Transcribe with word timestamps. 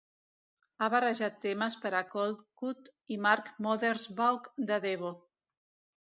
Ha 0.79 0.85
barrejat 0.91 1.35
temes 1.41 1.75
per 1.83 1.91
a 1.99 1.99
Coldcut 2.13 2.89
i 3.15 3.17
Mark 3.25 3.51
Mothersbaugh 3.67 4.49
de 4.71 4.79
Devo. 4.87 5.13